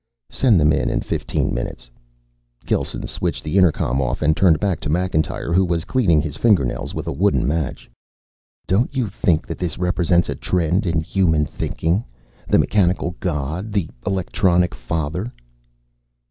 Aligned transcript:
"Send 0.31 0.59
them 0.59 0.73
in 0.73 0.89
in 0.89 1.01
fifteen 1.01 1.53
minutes." 1.53 1.87
Gelsen 2.65 3.05
switched 3.05 3.43
the 3.43 3.55
intercom 3.59 4.01
off 4.01 4.23
and 4.23 4.35
turned 4.35 4.59
back 4.59 4.79
to 4.79 4.89
Macintyre, 4.89 5.53
who 5.53 5.63
was 5.63 5.85
cleaning 5.85 6.23
his 6.23 6.35
fingernails 6.37 6.95
with 6.95 7.05
a 7.05 7.11
wooden 7.11 7.47
match. 7.47 7.87
"Don't 8.65 8.95
you 8.95 9.05
think 9.07 9.45
that 9.45 9.59
this 9.59 9.77
represents 9.77 10.27
a 10.27 10.33
trend 10.33 10.87
in 10.87 11.01
human 11.01 11.45
thinking? 11.45 12.03
The 12.47 12.57
mechanical 12.57 13.15
god? 13.19 13.71
The 13.73 13.91
electronic 14.03 14.73
father?" 14.73 15.31